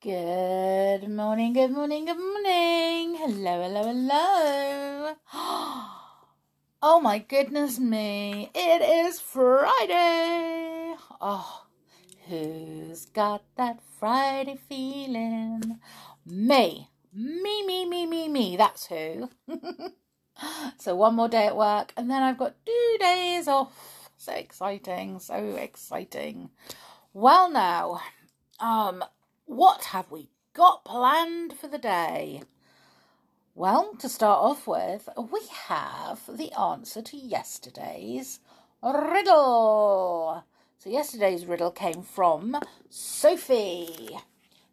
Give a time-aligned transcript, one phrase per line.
[0.00, 3.16] Good morning, good morning, good morning.
[3.16, 5.14] Hello, hello, hello.
[6.80, 10.94] Oh my goodness me, it is Friday.
[11.20, 11.64] Oh,
[12.28, 15.80] who's got that Friday feeling?
[16.24, 19.28] Me, me, me, me, me, me, that's who.
[20.78, 24.10] so one more day at work and then I've got two days off.
[24.16, 26.50] So exciting, so exciting.
[27.12, 28.00] Well now,
[28.60, 29.02] um,
[29.48, 32.42] what have we got planned for the day?
[33.54, 38.40] Well, to start off with, we have the answer to yesterday's
[38.82, 40.44] riddle.
[40.78, 42.56] So, yesterday's riddle came from
[42.88, 44.10] Sophie.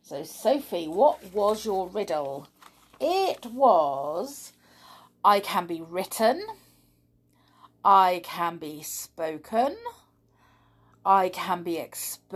[0.04, 2.48] So, Sophie, what was your riddle?
[3.00, 4.54] It was
[5.24, 6.46] I can be written,
[7.84, 9.76] I can be spoken,
[11.04, 12.36] I can be exposed,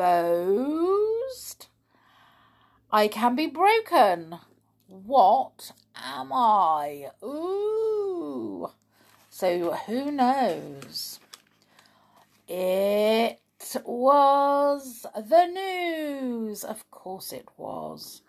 [2.91, 4.39] I can be broken.
[4.87, 7.11] What am I?
[7.23, 8.71] Ooh.
[9.29, 11.19] So who knows?
[12.47, 13.39] It
[13.85, 16.63] was the news.
[16.63, 18.23] Of course it was.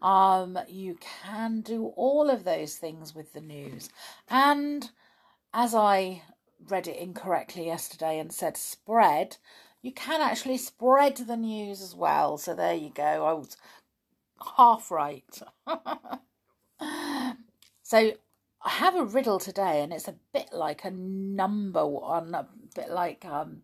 [0.00, 3.90] Um, you can do all of those things with the news.
[4.30, 4.90] And
[5.52, 6.22] as I
[6.68, 9.36] read it incorrectly yesterday and said spread,
[9.82, 12.38] you can actually spread the news as well.
[12.38, 13.26] So there you go.
[13.26, 13.58] I was
[14.56, 15.42] half right.
[17.82, 18.12] so
[18.62, 22.90] I have a riddle today, and it's a bit like a number one, a bit
[22.90, 23.62] like um,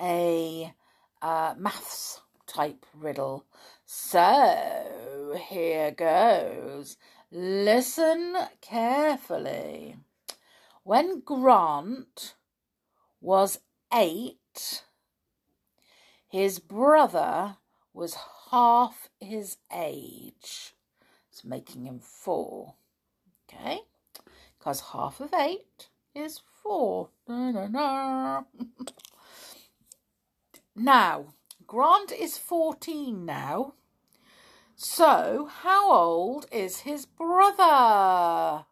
[0.00, 0.74] a
[1.20, 3.46] uh, maths type riddle.
[3.84, 6.96] So here goes.
[7.30, 9.96] Listen carefully.
[10.82, 12.34] When Grant
[13.20, 13.60] was
[13.94, 14.82] eight,
[16.28, 17.56] his brother
[17.94, 18.16] was
[18.50, 20.74] half his age.
[21.30, 22.74] It's making him four.
[23.48, 23.80] Okay?
[24.58, 27.08] Because half of eight is four.
[30.76, 31.26] now,
[31.66, 33.74] Grant is 14 now.
[34.74, 38.66] So, how old is his brother?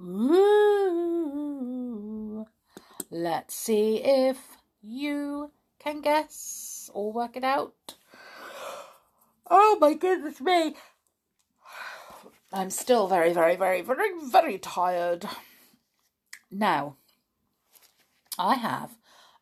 [0.00, 1.36] Ooh.
[3.10, 4.38] Let's see if
[4.82, 7.94] you can guess or work it out.
[9.50, 10.74] Oh my goodness me.
[12.52, 15.28] I'm still very, very, very, very, very tired.
[16.50, 16.96] Now,
[18.38, 18.96] I have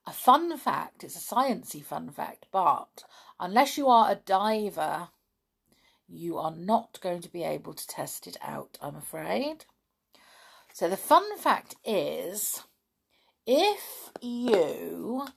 [0.04, 1.04] a fun fact.
[1.04, 3.04] It's a sciencey fun fact, but
[3.38, 5.08] unless you are a diver,
[6.08, 9.64] you are not going to be able to test it out, I'm afraid.
[10.72, 12.64] So the fun fact is
[13.46, 15.28] if you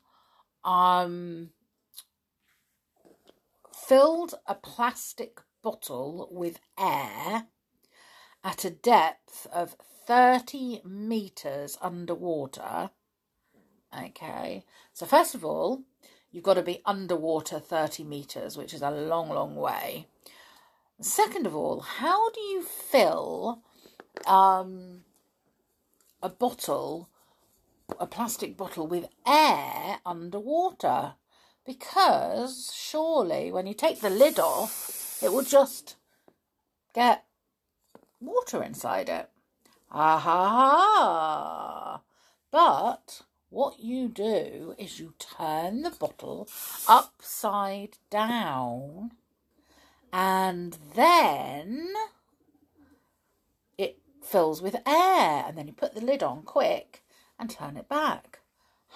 [0.63, 1.51] um
[3.87, 7.45] filled a plastic bottle with air
[8.43, 12.89] at a depth of 30 meters underwater.
[13.97, 15.83] Okay, so first of all,
[16.31, 20.07] you've got to be underwater 30 meters, which is a long, long way.
[20.99, 23.61] Second of all, how do you fill
[24.25, 25.03] um,
[26.21, 27.07] a bottle,
[27.97, 31.13] a plastic bottle, with air underwater?
[31.67, 35.97] Because surely when you take the lid off, it will just
[36.95, 37.25] get
[38.21, 39.29] water inside it.
[39.91, 42.01] Ah ha ha!
[42.49, 46.47] But what you do is you turn the bottle
[46.87, 49.11] upside down
[50.13, 51.93] and then
[53.77, 57.03] it fills with air and then you put the lid on quick
[57.37, 58.36] and turn it back.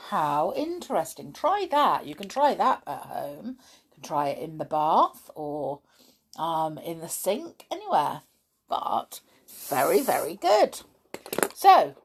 [0.09, 1.31] How interesting.
[1.33, 2.05] Try that.
[2.05, 3.57] You can try that at home.
[3.57, 5.81] You can try it in the bath or
[6.37, 8.21] um, in the sink, anywhere.
[8.67, 9.21] But
[9.69, 10.81] very, very good.
[11.53, 11.95] So,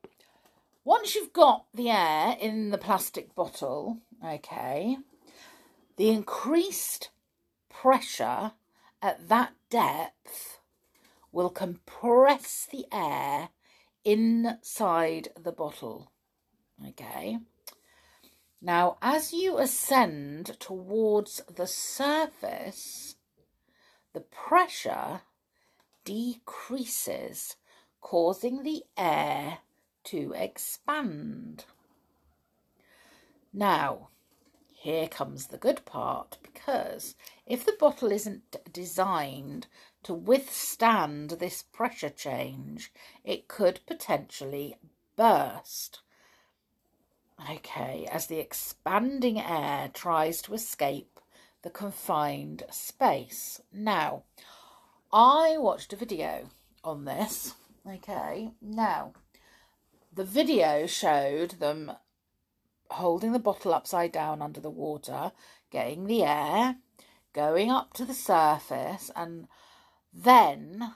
[0.85, 4.99] once you've got the air in the plastic bottle, okay,
[5.97, 7.11] the increased
[7.69, 8.53] pressure
[9.03, 10.61] at that depth
[11.33, 13.51] will compress the air
[14.05, 16.11] inside the bottle.
[16.89, 17.39] Okay.
[18.67, 23.15] Now, as you ascend towards the surface,
[24.13, 25.21] the pressure
[26.05, 27.55] decreases,
[28.01, 29.59] causing the air
[30.07, 31.65] to expand.
[33.53, 34.09] Now,
[34.73, 37.15] here comes the good part because
[37.47, 39.69] if the bottle isn't designed
[40.03, 42.93] to withstand this pressure change,
[43.23, 44.75] it could potentially
[45.15, 46.01] burst.
[47.51, 51.21] Okay, as the expanding air tries to escape
[51.63, 53.61] the confined space.
[53.73, 54.25] Now,
[55.13, 56.49] I watched a video
[56.83, 57.55] on this.
[57.87, 59.13] Okay, now
[60.17, 61.93] the video showed them
[62.91, 65.31] holding the bottle upside down under the water,
[65.71, 66.77] getting the air,
[67.35, 69.47] going up to the surface, and
[70.13, 70.95] then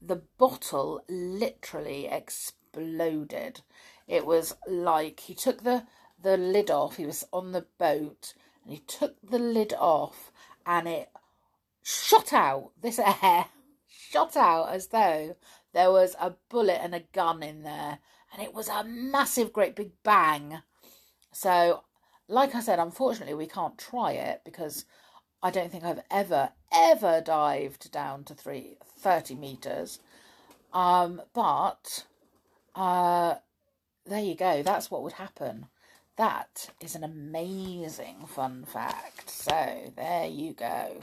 [0.00, 3.60] the bottle literally exploded.
[4.06, 5.84] It was like he took the,
[6.20, 10.32] the lid off, he was on the boat, and he took the lid off,
[10.66, 11.10] and it
[11.82, 13.46] shot out this air,
[13.88, 15.36] shot out as though
[15.72, 17.98] there was a bullet and a gun in there,
[18.32, 20.60] and it was a massive, great big bang.
[21.32, 21.84] So,
[22.28, 24.84] like I said, unfortunately, we can't try it because
[25.42, 29.98] I don't think I've ever, ever dived down to three, 30 meters.
[30.72, 32.06] Um, but
[32.74, 33.34] uh,
[34.06, 34.62] there you go.
[34.62, 35.66] That's what would happen.
[36.16, 39.30] That is an amazing fun fact.
[39.30, 41.00] So there you go.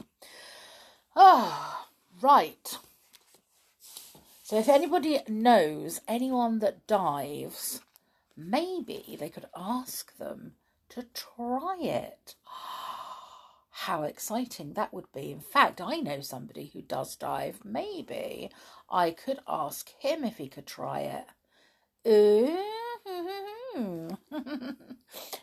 [1.14, 1.88] Ah, oh,
[2.20, 2.78] right.
[4.42, 7.80] So if anybody knows anyone that dives,
[8.36, 10.52] maybe they could ask them
[10.90, 12.34] to try it.
[13.70, 15.32] How exciting that would be.
[15.32, 17.60] In fact, I know somebody who does dive.
[17.64, 18.50] Maybe
[18.88, 21.26] I could ask him if he could try it.
[22.08, 22.81] Ooh.
[23.06, 24.08] Mm-hmm.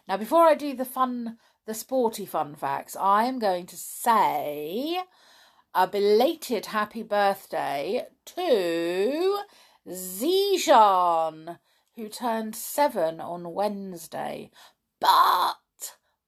[0.08, 5.00] now, before I do the fun, the sporty fun facts, I am going to say
[5.74, 9.40] a belated happy birthday to
[9.88, 11.60] Zishan,
[11.96, 14.52] who turned seven on Wednesday.
[15.00, 15.56] But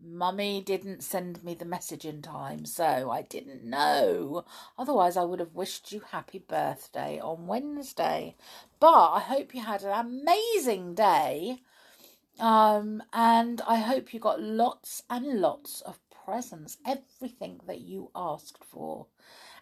[0.03, 4.45] Mummy didn't send me the message in time, so I didn't know.
[4.77, 8.35] Otherwise, I would have wished you happy birthday on Wednesday.
[8.79, 11.59] But I hope you had an amazing day.
[12.39, 18.63] Um, and I hope you got lots and lots of presents, everything that you asked
[18.63, 19.07] for.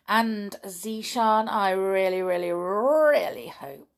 [0.07, 3.89] And Zishan, I really, really, really hope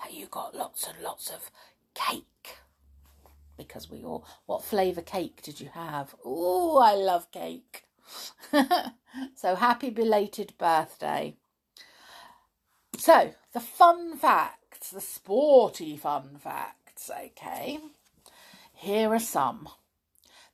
[0.00, 1.50] that you got lots and lots of
[1.94, 2.58] cake
[3.56, 4.26] because we all.
[4.46, 6.14] What flavour cake did you have?
[6.24, 7.84] Oh, I love cake.
[9.34, 11.36] so happy belated birthday.
[12.98, 17.78] So, the fun facts, the sporty fun facts, okay?
[18.72, 19.68] Here are some.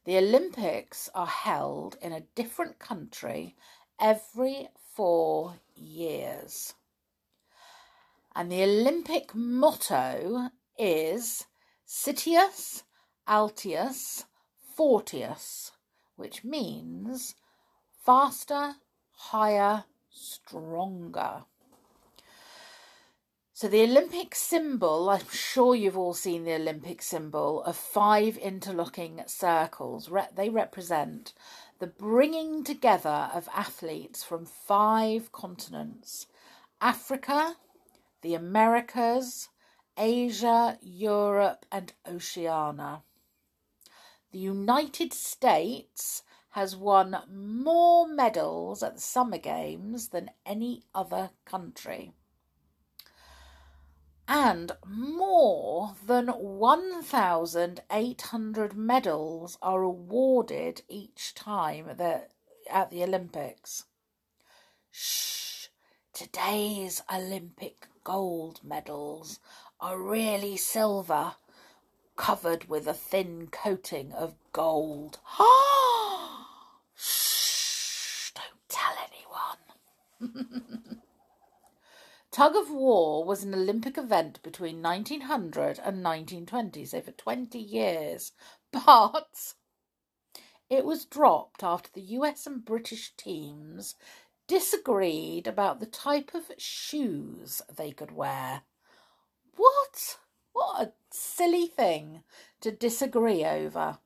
[0.04, 3.56] The Olympics are held in a different country
[4.00, 6.74] every four years.
[8.34, 11.44] And the Olympic motto is
[11.86, 12.84] Citius
[13.28, 14.25] Altius
[14.75, 15.72] Fortius,
[16.16, 17.34] which means
[18.02, 18.76] faster,
[19.12, 21.44] higher, stronger.
[23.52, 29.20] So the Olympic symbol, I'm sure you've all seen the Olympic symbol of five interlocking
[29.26, 30.08] circles.
[30.34, 31.34] They represent
[31.81, 36.28] the bringing together of athletes from five continents
[36.81, 37.56] Africa,
[38.22, 39.48] the Americas,
[39.98, 43.02] Asia, Europe, and Oceania
[44.30, 52.12] the United States has won more medals at the Summer Games than any other country.
[54.26, 61.98] And more than 1,800 medals are awarded each time at
[62.90, 63.84] the Olympics.
[64.90, 65.69] Shh,
[66.12, 69.41] today's Olympic gold medals
[69.81, 71.36] are really silver
[72.19, 75.19] covered with a thin coating of gold.
[76.94, 78.93] Shh, don't tell
[80.20, 80.43] anyone.
[82.31, 88.32] Tug of war was an Olympic event between 1900 and 1920, so for 20 years,
[88.72, 89.55] but
[90.69, 93.94] it was dropped after the US and British teams
[94.48, 98.63] disagreed about the type of shoes they could wear.
[99.56, 100.19] What?
[101.10, 102.22] Silly thing
[102.60, 103.98] to disagree over.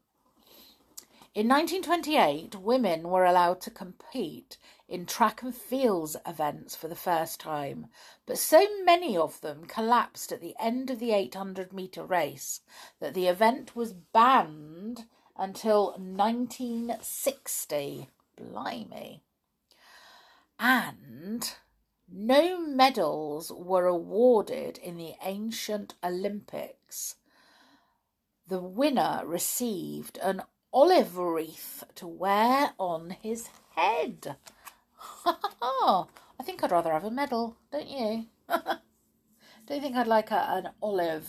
[1.34, 7.40] In 1928, women were allowed to compete in track and fields events for the first
[7.40, 7.86] time,
[8.26, 12.60] but so many of them collapsed at the end of the 800 metre race
[13.00, 18.10] that the event was banned until 1960.
[18.36, 19.22] Blimey.
[20.58, 21.50] And
[22.12, 27.16] no medals were awarded in the ancient Olympics.
[28.46, 30.42] The winner received an
[30.72, 34.36] olive wreath to wear on his head.
[35.26, 36.04] I
[36.44, 38.26] think I'd rather have a medal, don't you?
[38.48, 38.76] don't
[39.70, 41.28] you think I'd like a, an olive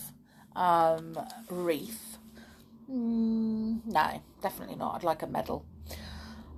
[0.54, 2.18] um, wreath.
[2.90, 4.96] Mm, no, definitely not.
[4.96, 5.64] I'd like a medal.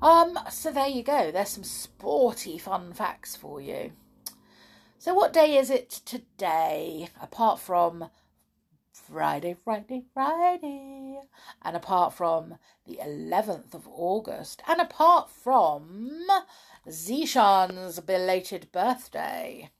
[0.02, 1.30] Um, so there you go.
[1.30, 3.92] There's some sporty fun facts for you.
[5.06, 7.10] So what day is it today?
[7.22, 8.10] Apart from
[8.90, 11.20] Friday, Friday, Friday,
[11.62, 16.26] and apart from the 11th of August, and apart from
[16.88, 19.70] Zishan's belated birthday.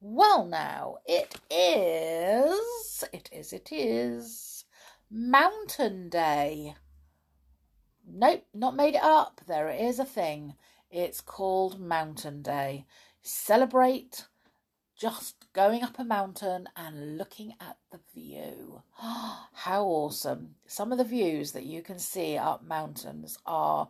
[0.00, 4.64] Well, now, it is, it is, it is
[5.10, 6.76] Mountain Day.
[8.06, 9.40] Nope, not made it up.
[9.48, 10.54] There is a thing.
[10.88, 12.86] It's called Mountain Day.
[13.22, 14.26] Celebrate
[14.96, 18.82] just going up a mountain and looking at the view.
[18.96, 20.56] How awesome!
[20.66, 23.88] Some of the views that you can see up mountains are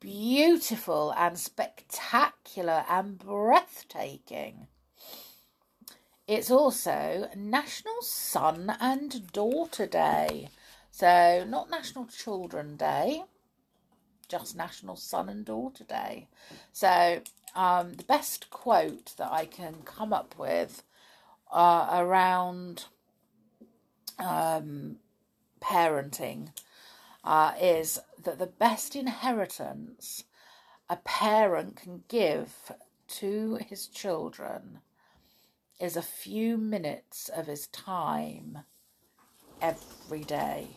[0.00, 4.66] beautiful and spectacular and breathtaking.
[6.26, 10.48] It's also National Son and Daughter Day.
[10.90, 13.24] So, not National Children Day,
[14.24, 16.28] just National Son and Daughter Day.
[16.72, 17.20] So,
[17.54, 20.82] um, the best quote that I can come up with
[21.52, 22.86] uh, around
[24.18, 24.96] um,
[25.60, 26.50] parenting
[27.22, 30.24] uh, is that the best inheritance
[30.90, 32.72] a parent can give
[33.06, 34.80] to his children
[35.80, 38.58] is a few minutes of his time
[39.60, 40.76] every day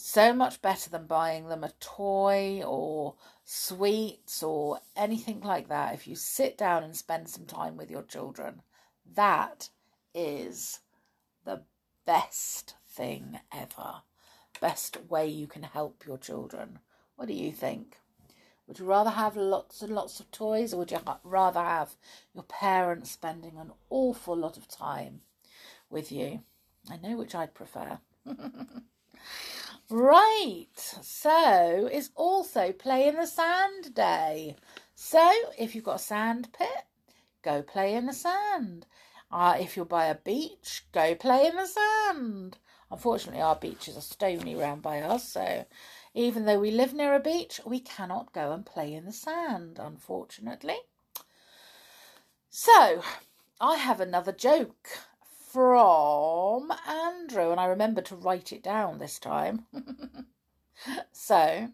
[0.00, 5.92] so much better than buying them a toy or sweets or anything like that.
[5.92, 8.62] If you sit down and spend some time with your children,
[9.16, 9.70] that
[10.14, 10.78] is
[11.44, 11.62] the
[12.06, 14.02] best thing ever.
[14.60, 16.78] Best way you can help your children.
[17.16, 17.96] What do you think?
[18.68, 21.96] Would you rather have lots and lots of toys, or would you rather have
[22.32, 25.22] your parents spending an awful lot of time
[25.90, 26.44] with you?
[26.88, 27.98] I know which I'd prefer.
[29.90, 34.54] Right, so it's also play in the sand day.
[34.94, 36.84] So if you've got a sand pit,
[37.42, 38.84] go play in the sand.
[39.32, 42.58] Uh, if you're by a beach, go play in the sand.
[42.90, 45.64] Unfortunately, our beaches are stony round by us, so
[46.12, 49.78] even though we live near a beach, we cannot go and play in the sand,
[49.80, 50.76] unfortunately.
[52.50, 53.02] So,
[53.58, 54.88] I have another joke
[55.58, 59.66] from Andrew, and I remember to write it down this time.
[61.12, 61.70] so,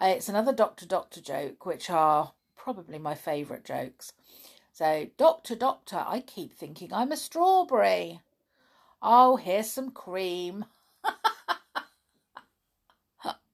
[0.00, 4.14] it's another Doctor Doctor joke, which are probably my favourite jokes.
[4.72, 8.20] So, Doctor Doctor, I keep thinking I'm a strawberry.
[9.02, 10.64] Oh, here's some cream.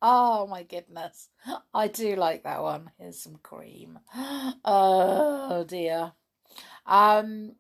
[0.01, 1.31] oh my goodness.
[1.75, 2.93] I do like that one.
[2.97, 3.99] Here's some cream.
[4.65, 6.13] Oh dear.
[6.87, 7.57] Um,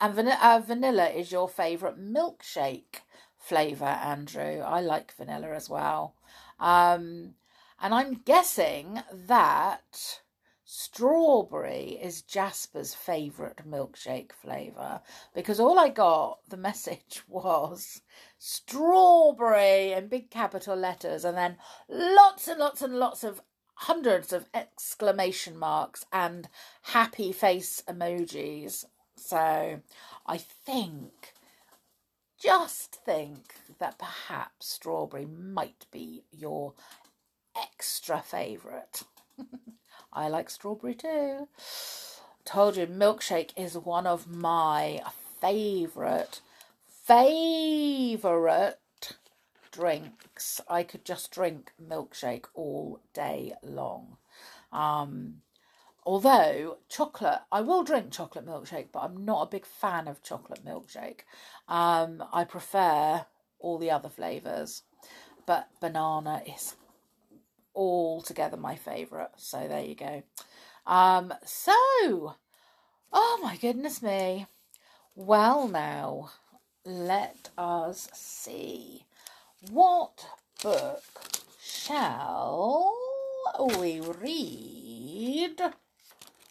[0.00, 3.00] and van- uh, vanilla is your favourite milkshake
[3.38, 4.60] flavour, Andrew.
[4.60, 6.14] I like vanilla as well.
[6.58, 7.34] Um,
[7.80, 10.20] and I'm guessing that
[10.64, 15.00] strawberry is Jasper's favourite milkshake flavour
[15.34, 18.02] because all I got, the message was
[18.38, 21.56] strawberry in big capital letters and then
[21.88, 23.40] lots and lots and lots of
[23.80, 26.48] hundreds of exclamation marks and
[26.82, 28.84] happy face emojis.
[29.16, 29.80] So
[30.26, 31.32] I think,
[32.38, 36.74] just think that perhaps strawberry might be your
[37.56, 39.02] extra favourite.
[40.12, 41.48] I like strawberry too.
[42.44, 45.00] Told you, milkshake is one of my
[45.40, 46.40] favourite,
[46.86, 48.76] favourite
[49.72, 50.60] drinks.
[50.68, 54.16] I could just drink milkshake all day long.
[54.72, 55.42] Um,
[56.06, 60.64] Although chocolate, I will drink chocolate milkshake, but I'm not a big fan of chocolate
[60.64, 61.22] milkshake.
[61.66, 63.26] Um, I prefer
[63.58, 64.84] all the other flavours,
[65.46, 66.76] but banana is
[67.74, 69.30] altogether my favourite.
[69.36, 70.22] So there you go.
[70.86, 71.72] Um, so,
[73.12, 74.46] oh my goodness me.
[75.16, 76.30] Well, now
[76.84, 79.06] let us see
[79.72, 80.24] what
[80.62, 81.02] book
[81.60, 82.94] shall
[83.80, 85.60] we read?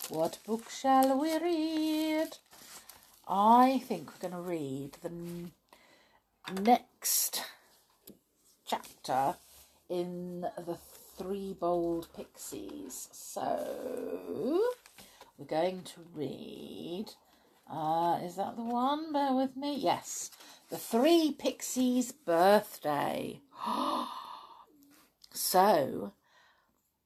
[0.10, 2.38] What book shall we read?
[3.28, 7.42] I think we're going to read the next
[8.68, 9.36] chapter
[9.90, 10.78] in the
[11.18, 13.10] Three Bold Pixies.
[13.12, 14.62] So
[15.40, 17.06] we're going to read.
[17.68, 19.12] Uh, is that the one?
[19.12, 19.76] Bear with me.
[19.76, 20.30] Yes,
[20.70, 23.40] the Three Pixies' birthday.
[25.34, 26.14] so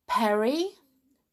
[0.05, 0.71] Perry,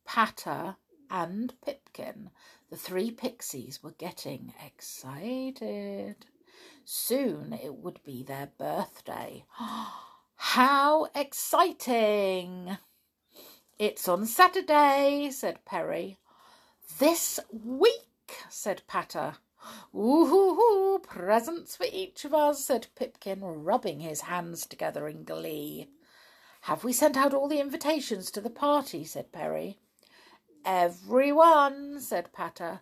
[0.05, 0.77] Patter,
[1.11, 2.31] and Pipkin,
[2.71, 6.27] the three pixies were getting excited.
[6.85, 9.45] Soon it would be their birthday.
[10.37, 12.79] How exciting!
[13.79, 16.19] It's on Saturday, said Perry.
[16.99, 19.37] This week, said Patter.
[19.95, 25.25] Ooh hoo hoo, presents for each of us, said Pipkin, rubbing his hands together in
[25.25, 25.89] glee.
[26.63, 29.05] Have we sent out all the invitations to the party?
[29.05, 29.79] said Perry.
[30.67, 32.81] Every one, said Patter.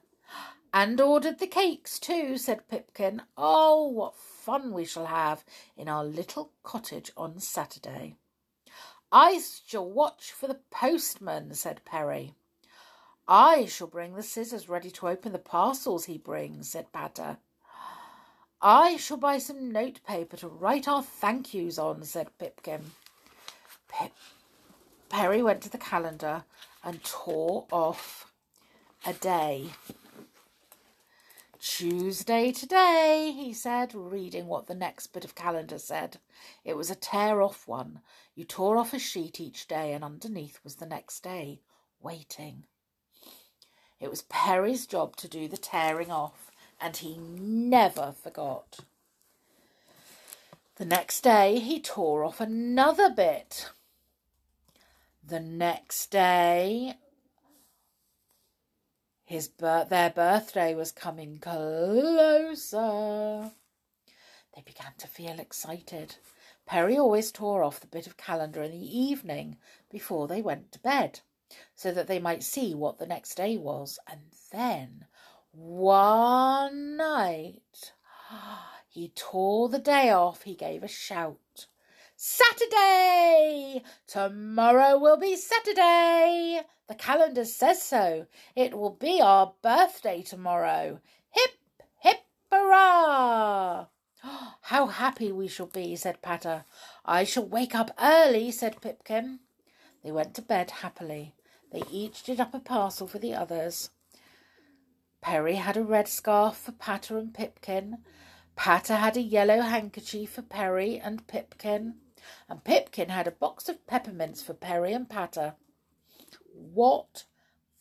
[0.72, 3.20] And ordered the cakes too, said Pipkin.
[3.36, 5.44] Oh, what fun we shall have
[5.76, 8.16] in our little cottage on Saturday.
[9.12, 12.32] I shall watch for the postman, said Perry.
[13.28, 17.36] I shall bring the scissors ready to open the parcels he brings, said Patter.
[18.62, 22.92] I shall buy some notepaper to write our thank yous on, said Pipkin.
[23.88, 24.12] Pip.
[25.10, 26.44] Perry went to the calendar
[26.84, 28.30] and tore off
[29.06, 29.70] a day.
[31.58, 36.18] Tuesday today, he said, reading what the next bit of calendar said.
[36.62, 38.00] It was a tear off one.
[38.34, 41.62] You tore off a sheet each day, and underneath was the next day,
[42.02, 42.64] waiting.
[43.98, 48.80] It was Perry's job to do the tearing off, and he never forgot.
[50.76, 53.70] The next day, he tore off another bit.
[55.26, 56.98] The next day,
[59.24, 62.70] his bir- their birthday was coming closer.
[64.54, 66.16] They began to feel excited.
[66.66, 69.56] Perry always tore off the bit of calendar in the evening
[69.90, 71.20] before they went to bed,
[71.74, 73.98] so that they might see what the next day was.
[74.06, 74.20] And
[74.52, 75.06] then,
[75.52, 77.94] one night,
[78.88, 80.42] he tore the day off.
[80.42, 81.38] He gave a shout.
[82.26, 83.82] Saturday!
[84.06, 86.62] Tomorrow will be Saturday!
[86.88, 88.26] The calendar says so.
[88.56, 91.00] It will be our birthday tomorrow.
[91.32, 91.50] Hip,
[91.98, 93.88] hip, hurrah!
[94.62, 96.64] How happy we shall be, said Patter.
[97.04, 99.40] I shall wake up early, said Pipkin.
[100.02, 101.34] They went to bed happily.
[101.72, 103.90] They each did up a parcel for the others.
[105.20, 107.98] Perry had a red scarf for Patter and Pipkin.
[108.56, 111.96] Patter had a yellow handkerchief for Perry and Pipkin
[112.48, 115.54] and Pipkin had a box of peppermints for Perry and Patter.
[116.52, 117.24] What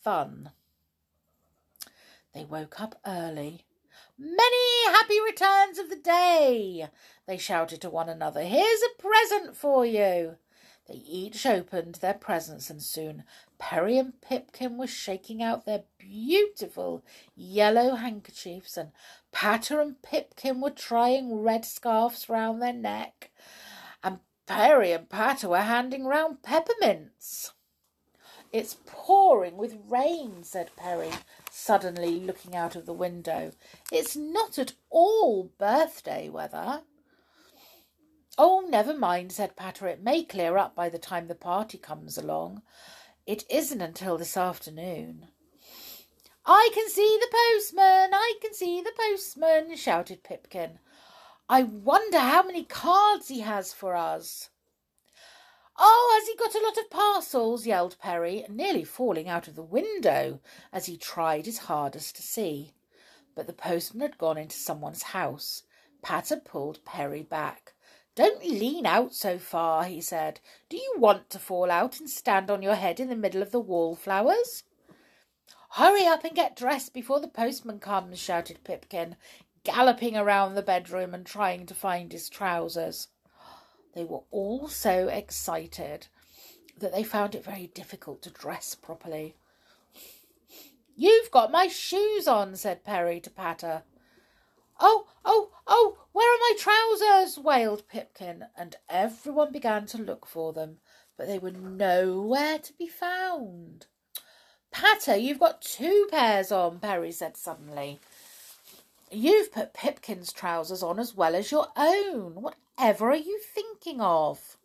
[0.02, 0.50] fun!
[2.32, 3.64] They woke up early.
[4.18, 6.88] Many happy returns of the day!
[7.26, 8.42] They shouted to one another.
[8.42, 10.36] Here's a present for you!
[10.86, 13.24] They each opened their presents, and soon
[13.58, 17.02] Perry and Pipkin were shaking out their beautiful
[17.34, 18.92] yellow handkerchiefs, and
[19.32, 23.30] Patter and Pipkin were trying red scarfs round their neck,
[24.46, 27.52] Perry and Patter were handing round peppermints.
[28.52, 31.10] It's pouring with rain, said Perry,
[31.50, 33.52] suddenly looking out of the window.
[33.90, 36.82] It's not at all birthday weather.
[38.36, 39.88] Oh, never mind, said Patter.
[39.88, 42.62] It may clear up by the time the party comes along.
[43.26, 45.28] It isn't until this afternoon.
[46.46, 50.78] I can see the postman, I can see the postman, shouted Pipkin.
[51.48, 54.48] I wonder how many cards he has for us.
[55.76, 57.66] Oh, has he got a lot of parcels?
[57.66, 60.40] yelled Perry, nearly falling out of the window
[60.72, 62.72] as he tried his hardest to see.
[63.34, 65.64] But the postman had gone into someone's house.
[66.00, 67.74] Patter pulled Perry back.
[68.14, 70.40] Don't lean out so far, he said.
[70.68, 73.50] Do you want to fall out and stand on your head in the middle of
[73.50, 74.62] the wallflowers?
[75.70, 79.16] Hurry up and get dressed before the postman comes, shouted Pipkin
[79.64, 83.08] galloping around the bedroom and trying to find his trousers.
[83.94, 86.08] They were all so excited
[86.78, 89.34] that they found it very difficult to dress properly.
[90.96, 93.82] You've got my shoes on, said Perry to Patter.
[94.80, 97.38] Oh, oh, oh, where are my trousers?
[97.38, 100.78] wailed Pipkin, and everyone began to look for them,
[101.16, 103.86] but they were nowhere to be found.
[104.70, 108.00] Patter, you've got two pairs on, Perry said suddenly.
[109.14, 112.34] You've put Pipkin's trousers on as well as your own.
[112.34, 114.56] Whatever are you thinking of?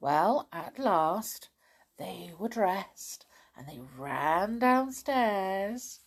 [0.00, 1.50] Well, at last
[1.98, 6.00] they were dressed and they ran downstairs.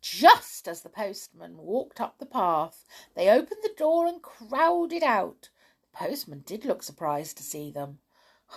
[0.00, 5.50] Just as the postman walked up the path, they opened the door and crowded out.
[5.82, 7.98] The postman did look surprised to see them.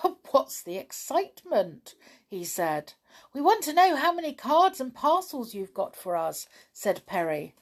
[0.31, 1.95] What's the excitement?
[2.25, 2.93] he said.
[3.33, 7.53] We want to know how many cards and parcels you've got for us, said Perry.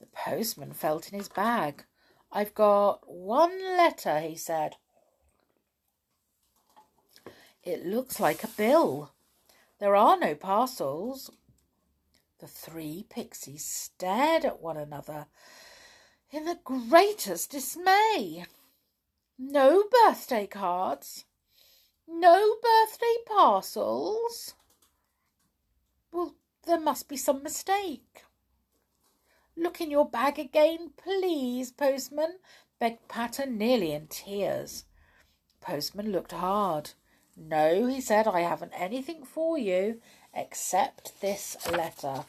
[0.00, 1.84] The postman felt in his bag.
[2.32, 4.76] I've got one letter, he said.
[7.62, 9.12] It looks like a bill.
[9.78, 11.30] There are no parcels.
[12.38, 15.26] The three pixies stared at one another
[16.30, 18.44] in the greatest dismay.
[19.38, 21.24] No birthday cards.
[22.06, 24.54] No birthday parcels?
[26.12, 26.34] Well,
[26.66, 28.25] there must be some mistake.
[29.56, 32.38] Look in your bag again, please, postman,
[32.78, 34.84] begged Patter, nearly in tears.
[35.60, 36.90] Postman looked hard.
[37.36, 40.00] No, he said, I haven't anything for you
[40.34, 42.24] except this letter.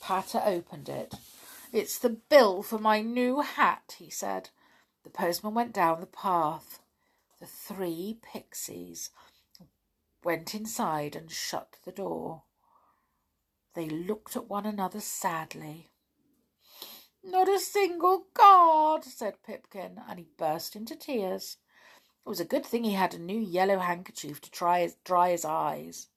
[0.00, 1.14] Patter opened it.
[1.72, 4.50] It's the bill for my new hat, he said.
[5.02, 6.78] The postman went down the path.
[7.40, 9.10] The three pixies
[10.22, 12.43] went inside and shut the door.
[13.74, 15.90] They looked at one another sadly.
[17.22, 21.56] Not a single card, said Pipkin, and he burst into tears.
[22.24, 25.30] It was a good thing he had a new yellow handkerchief to try his, dry
[25.30, 26.08] his eyes.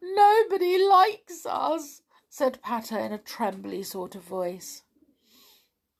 [0.00, 4.82] Nobody likes us, said Patter in a trembly sort of voice.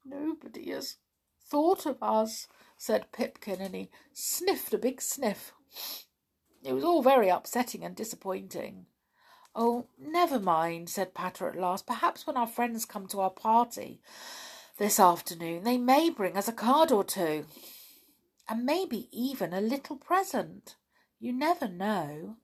[0.05, 0.97] Nobody has
[1.41, 2.47] thought of us,
[2.77, 5.53] said Pipkin, and he sniffed a big sniff.
[6.63, 8.87] It was all very upsetting and disappointing.
[9.59, 11.87] Oh, never mind, said Patter at last.
[11.87, 14.03] Perhaps when our friends come to our party
[14.77, 17.47] this afternoon, they may bring us a card or two,
[18.47, 20.77] and maybe even a little present.
[21.19, 22.37] You never know.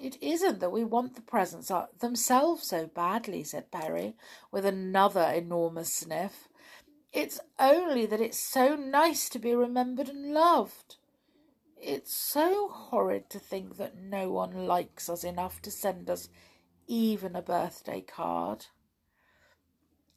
[0.00, 1.70] It isn't that we want the presents
[2.00, 4.16] themselves so badly, said Perry,
[4.50, 6.48] with another enormous sniff.
[7.12, 10.96] It's only that it's so nice to be remembered and loved.
[11.86, 16.30] It's so horrid to think that no one likes us enough to send us
[16.86, 18.66] even a birthday card.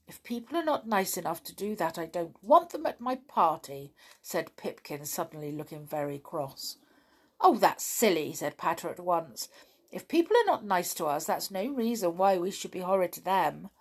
[0.07, 3.15] If people are not nice enough to do that, I don't want them at my
[3.15, 6.77] party, said Pipkin, suddenly looking very cross.
[7.41, 9.49] Oh, that's silly, said Patter at once.
[9.91, 13.11] If people are not nice to us, that's no reason why we should be horrid
[13.13, 13.71] to them.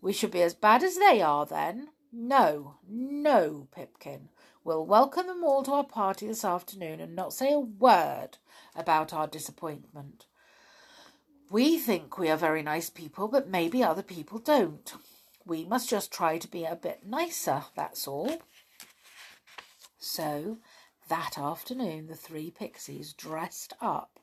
[0.00, 1.88] We should be as bad as they are, then.
[2.12, 4.28] No, no, Pipkin.
[4.64, 8.38] We'll welcome them all to our party this afternoon and not say a word
[8.74, 10.26] about our disappointment.
[11.50, 14.92] We think we are very nice people, but maybe other people don't.
[15.46, 18.42] We must just try to be a bit nicer, that's all.
[19.98, 20.58] So
[21.08, 24.20] that afternoon, the three pixies dressed up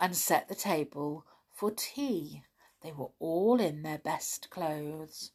[0.00, 2.42] and set the table for tea.
[2.82, 5.30] They were all in their best clothes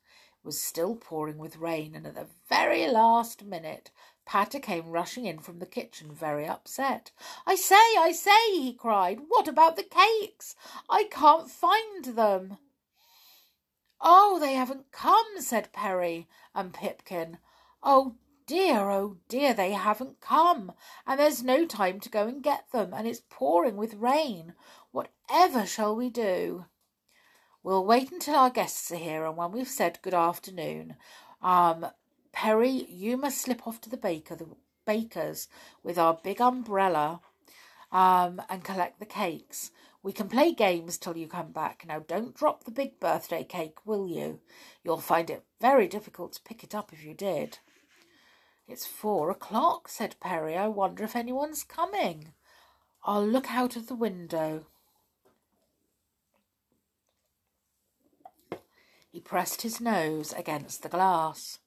[0.46, 3.92] was still pouring with rain, and at the very last minute
[4.26, 7.12] Patter came rushing in from the kitchen, very upset.
[7.46, 10.56] I say, I say, he cried, what about the cakes?
[10.90, 12.58] I can't find them.
[14.02, 17.38] Oh, they haven't come, said Perry and Pipkin.
[17.84, 18.16] Oh
[18.48, 20.72] dear, oh dear, they haven't come,
[21.08, 24.54] and there's no time to go and get them, and it's pouring with rain.
[24.92, 26.66] Whatever shall we do?
[27.66, 30.98] We'll wait until our guests are here, and when we've said good afternoon,
[31.42, 31.88] um,
[32.32, 34.46] Perry, you must slip off to the baker, the
[34.86, 35.48] baker's,
[35.82, 37.22] with our big umbrella,
[37.92, 39.72] um, and collect the cakes.
[40.04, 41.86] We can play games till you come back.
[41.88, 44.42] Now, don't drop the big birthday cake, will you?
[44.84, 47.58] You'll find it very difficult to pick it up if you did.
[48.68, 50.56] It's four o'clock, said Perry.
[50.56, 52.34] I wonder if anyone's coming.
[53.04, 54.68] I'll look out of the window.
[59.16, 61.60] He pressed his nose against the glass.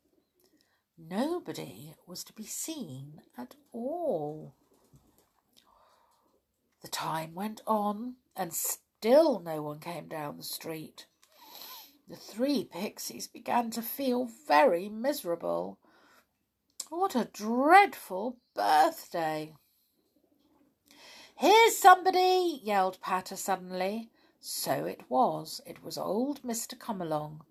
[0.98, 4.54] Nobody was to be seen at all.
[6.82, 11.06] The time went on, and still no one came down the street.
[12.06, 15.78] The three pixies began to feel very miserable.
[16.90, 19.54] What a dreadful birthday!
[21.34, 22.60] Here's somebody!
[22.62, 24.10] yelled Patter suddenly.
[24.50, 25.60] So it was.
[25.66, 26.76] It was old Mr.
[26.76, 27.42] Come-along,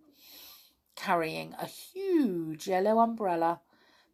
[0.96, 3.62] carrying a huge yellow umbrella,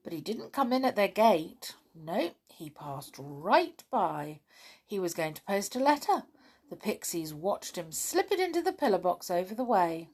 [0.03, 1.75] but he didn't come in at their gate.
[1.95, 4.41] No, he passed right by.
[4.85, 6.23] He was going to post a letter.
[6.69, 10.09] The pixies watched him slip it into the pillar box over the way.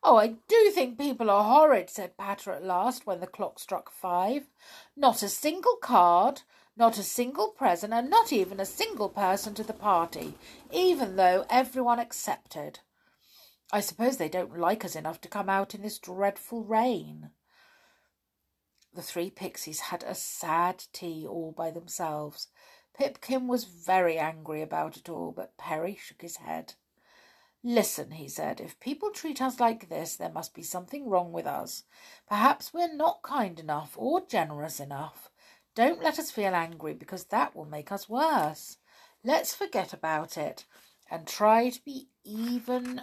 [0.00, 3.90] Oh, I do think people are horrid, said Patter at last when the clock struck
[3.90, 4.46] five.
[4.96, 6.42] Not a single card,
[6.76, 10.34] not a single present, and not even a single person to the party,
[10.72, 12.80] even though everyone accepted.
[13.72, 17.30] I suppose they don't like us enough to come out in this dreadful rain.
[18.94, 22.48] The three pixies had a sad tea all by themselves.
[22.96, 26.74] Pipkin was very angry about it all, but Perry shook his head.
[27.66, 31.46] Listen, he said, if people treat us like this, there must be something wrong with
[31.46, 31.84] us.
[32.28, 35.30] Perhaps we're not kind enough or generous enough.
[35.74, 38.78] Don't let us feel angry because that will make us worse.
[39.24, 40.64] Let's forget about it
[41.10, 43.02] and try to be even.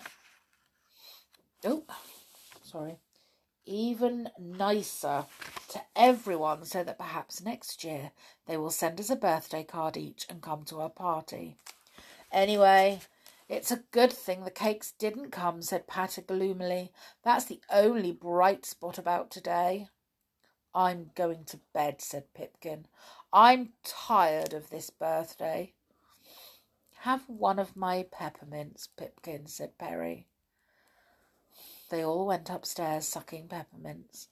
[1.66, 1.84] Oh,
[2.64, 2.98] sorry.
[3.66, 5.26] even nicer
[5.70, 8.12] to everyone so that perhaps next year
[8.48, 11.56] they will send us a birthday card each and come to our party.
[12.32, 13.00] Anyway,
[13.50, 16.92] it's a good thing the cakes didn't come, said Patter gloomily.
[17.24, 19.88] That's the only bright spot about today.
[20.74, 22.86] I'm going to bed, said Pipkin.
[23.34, 25.74] I'm tired of this birthday.
[27.00, 30.28] Have one of my peppermints, Pipkin, said Perry.
[31.90, 34.28] They all went upstairs sucking peppermints.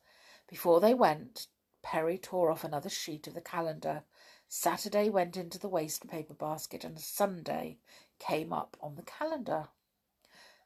[0.47, 1.47] Before they went,
[1.81, 4.03] Perry tore off another sheet of the calendar.
[4.47, 7.77] Saturday went into the waste paper basket, and Sunday
[8.17, 9.67] came up on the calendar.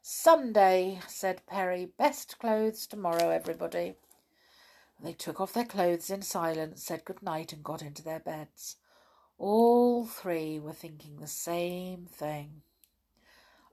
[0.01, 1.85] Sunday, said Perry.
[1.85, 3.95] Best clothes tomorrow, everybody.
[5.01, 8.77] They took off their clothes in silence, said good night, and got into their beds.
[9.37, 12.61] All three were thinking the same thing.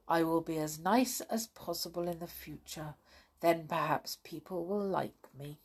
[0.07, 2.95] I will be as nice as possible in the future.
[3.39, 5.59] Then perhaps people will like me.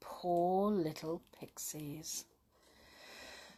[0.00, 2.24] Poor little pixies.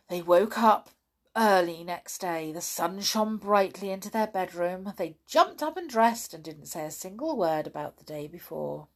[0.09, 0.91] They woke up
[1.37, 2.53] early next day.
[2.53, 4.93] The sun shone brightly into their bedroom.
[4.97, 8.89] They jumped up and dressed and didn't say a single word about the day before.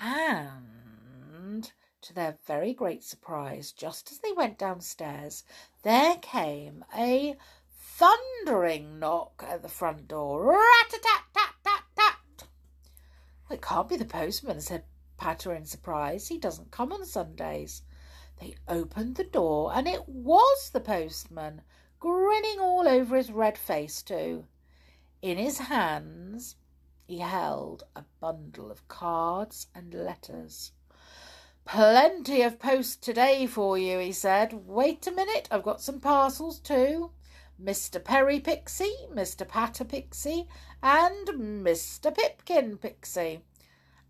[0.00, 5.44] And, to their very great surprise, just as they went downstairs,
[5.82, 7.36] there came a
[7.70, 10.44] thundering knock at the front door.
[10.44, 12.48] Rat-a-tat-tat-tat-tat.
[13.50, 14.84] It can't be the postman, said
[15.16, 16.28] Patter in surprise.
[16.28, 17.82] He doesn't come on Sundays.
[18.40, 21.62] They opened the door, and it was the postman,
[22.00, 24.46] grinning all over his red face, too.
[25.22, 26.56] In his hands
[27.06, 30.72] he held a bundle of cards and letters.
[31.66, 34.66] Plenty of post today for you, he said.
[34.66, 37.10] Wait a minute, I've got some parcels too.
[37.62, 38.02] Mr.
[38.02, 39.46] Perry Pixie, Mr.
[39.46, 40.48] Patter Pixie,
[40.82, 41.28] and
[41.64, 42.14] Mr.
[42.14, 43.42] Pipkin Pixie.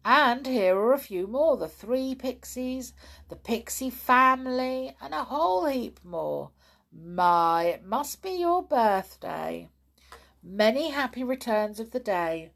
[0.05, 2.93] And here are a few more the three pixies,
[3.29, 6.51] the pixie family, and a whole heap more.
[6.91, 9.69] My, it must be your birthday.
[10.43, 12.53] Many happy returns of the day.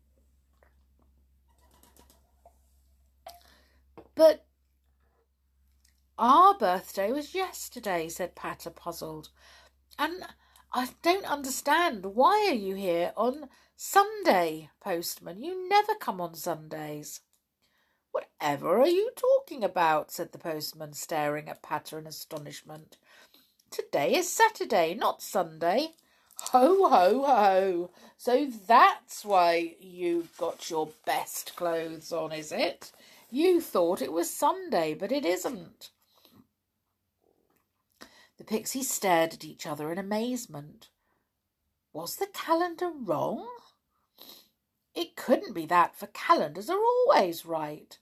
[4.19, 4.45] But
[6.19, 9.29] our birthday was yesterday, said Patter, puzzled.
[9.97, 10.25] And
[10.73, 12.05] I don't understand.
[12.05, 15.45] Why are you here on Sunday, postman?
[15.45, 17.21] You never come on Sundays.
[18.11, 20.11] Whatever are you talking about?
[20.11, 22.97] said the postman, staring at Patter in astonishment.
[23.71, 25.91] Today is Saturday, not Sunday.
[26.51, 27.91] Ho, ho, ho.
[28.17, 32.91] So that's why you've got your best clothes on, is it?
[33.31, 35.91] You thought it was Sunday, but it isn't.
[38.39, 40.89] The pixies stared at each other in amazement.
[41.93, 43.47] Was the calendar wrong?
[44.95, 47.99] It couldn't be that, for calendars are always right.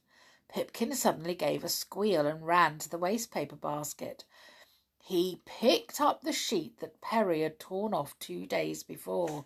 [0.49, 4.23] Pipkin suddenly gave a squeal and ran to the waste paper basket.
[4.97, 9.45] He picked up the sheet that Perry had torn off two days before.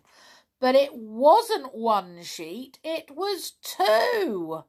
[0.60, 4.64] But it wasn't one sheet, it was two.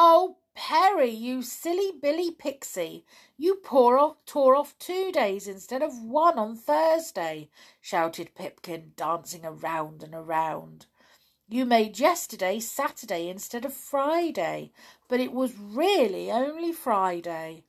[0.00, 3.04] Oh, Perry, you silly Billy Pixie,
[3.36, 7.48] you off, tore off two days instead of one on Thursday,
[7.80, 10.86] shouted Pipkin, dancing around and around.
[11.48, 14.70] You made yesterday Saturday instead of Friday,
[15.08, 17.64] but it was really only Friday.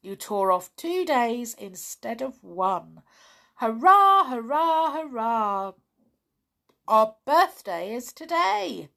[0.00, 3.02] You tore off two days instead of one.
[3.56, 5.72] Hurrah, hurrah, hurrah!
[6.86, 8.90] Our birthday is today.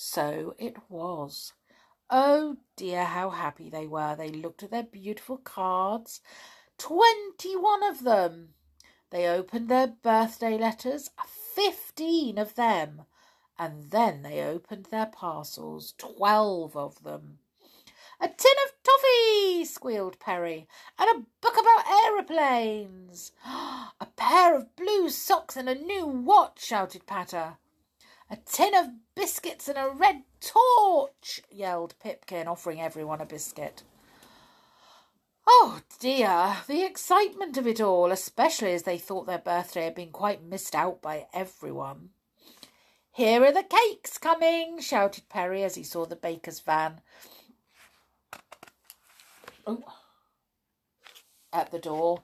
[0.00, 1.54] So it was.
[2.08, 4.14] Oh dear, how happy they were.
[4.14, 6.20] They looked at their beautiful cards.
[6.78, 8.54] Twenty one of them.
[9.10, 13.06] They opened their birthday letters, fifteen of them.
[13.58, 17.40] And then they opened their parcels, twelve of them.
[18.20, 23.32] A tin of toffee, squealed Perry, and a book about aeroplanes.
[23.44, 27.58] A pair of blue socks and a new watch, shouted Patter.
[28.30, 33.82] A tin of biscuits and a red torch, yelled Pipkin, offering everyone a biscuit.
[35.46, 40.10] Oh dear, the excitement of it all, especially as they thought their birthday had been
[40.10, 42.10] quite missed out by everyone.
[43.12, 47.00] Here are the cakes coming, shouted Perry as he saw the baker's van.
[49.66, 49.82] Oh,
[51.52, 52.22] at the door.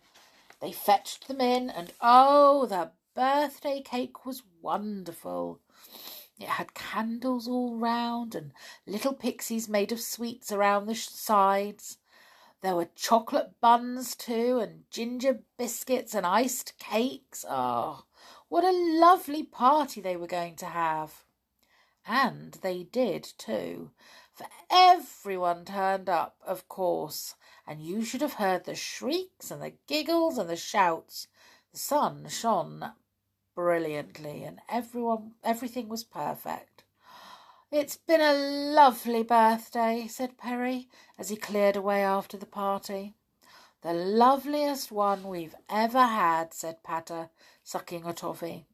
[0.60, 5.60] They fetched them in, and oh, the birthday cake was wonderful.
[6.38, 8.52] It had candles all round and
[8.86, 11.98] little pixies made of sweets around the sides.
[12.60, 17.44] There were chocolate buns too, and ginger biscuits and iced cakes.
[17.48, 18.04] Oh,
[18.48, 21.24] what a lovely party they were going to have.
[22.06, 23.90] And they did too,
[24.32, 27.34] for everyone turned up, of course,
[27.66, 31.28] and you should have heard the shrieks and the giggles and the shouts.
[31.72, 32.92] The sun shone
[33.54, 36.84] brilliantly, and everyone everything was perfect.
[37.70, 40.88] It's been a lovely birthday, said Perry
[41.18, 43.14] as he cleared away after the party.
[43.82, 47.30] The loveliest one we've ever had, said Patter,
[47.62, 48.66] sucking a toffee.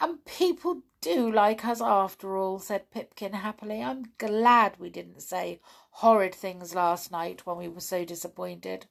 [0.00, 3.82] And people do like us after all, said Pipkin happily.
[3.82, 8.86] I'm glad we didn't say horrid things last night when we were so disappointed.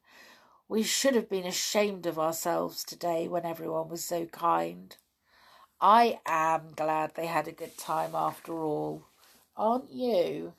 [0.68, 4.96] We should have been ashamed of ourselves today when everyone was so kind.
[5.80, 9.08] I am glad they had a good time after all.
[9.56, 10.54] Aren't you?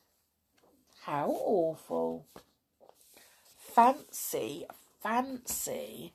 [1.03, 2.27] How awful
[3.59, 4.67] fancy,
[5.03, 6.13] fancy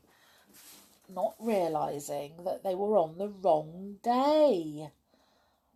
[1.13, 4.91] not realising that they were on the wrong day.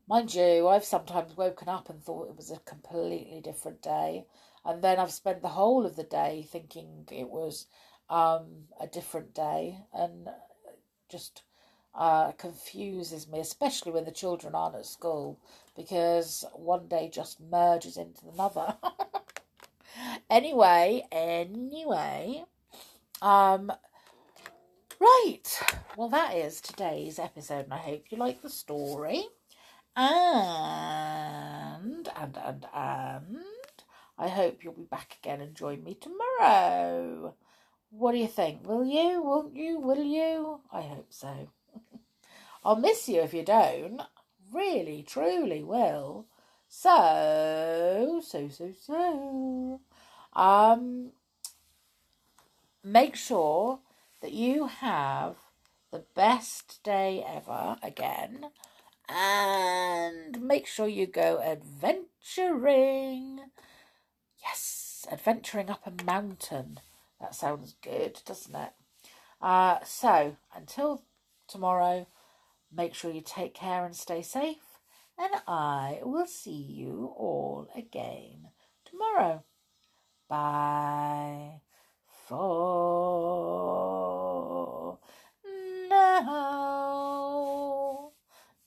[0.07, 4.25] Mind you, I've sometimes woken up and thought it was a completely different day,
[4.63, 7.67] and then I've spent the whole of the day thinking it was
[8.09, 8.45] um,
[8.79, 10.29] a different day, and
[11.09, 11.43] just
[11.93, 15.39] uh, confuses me, especially when the children aren't at school,
[15.75, 18.75] because one day just merges into another.
[20.29, 22.43] Anyway, anyway,
[23.21, 23.71] um,
[24.99, 25.61] right.
[25.95, 29.25] Well, that is today's episode, and I hope you like the story.
[29.95, 33.37] And, and, and, and,
[34.17, 37.35] I hope you'll be back again and join me tomorrow.
[37.97, 38.67] What do you think?
[38.67, 39.23] Will you?
[39.23, 39.79] Won't you?
[39.79, 40.59] Will you?
[40.69, 41.47] I hope so.
[42.65, 44.01] I'll miss you if you don't.
[44.51, 46.27] Really, truly will.
[46.67, 49.79] So, so, so, so.
[50.33, 51.11] Um,
[52.83, 53.79] make sure
[54.21, 55.37] that you have
[55.91, 58.47] the best day ever again
[59.07, 63.39] and make sure you go adventuring.
[64.43, 66.81] Yes, adventuring up a mountain.
[67.19, 68.71] That sounds good, doesn't it?
[69.41, 71.03] Uh, so, until
[71.47, 72.07] tomorrow,
[72.71, 74.79] make sure you take care and stay safe,
[75.17, 78.49] and I will see you all again
[78.83, 79.43] tomorrow.
[80.27, 81.61] Bye
[82.27, 83.39] for
[85.89, 86.51] now.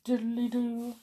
[0.04, 0.94] Diddly doo.